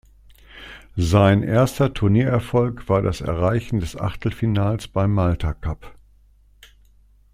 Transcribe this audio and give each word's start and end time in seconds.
Sein 0.95 1.43
erster 1.43 1.93
Turniererfolg 1.93 2.89
war 2.89 3.03
das 3.03 3.21
Erreichen 3.21 3.79
des 3.79 3.95
Achtelfinals 3.95 4.87
beim 4.87 5.13
Malta 5.13 5.53
Cup. 5.53 5.93